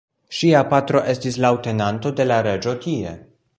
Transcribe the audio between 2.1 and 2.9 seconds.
de la reĝo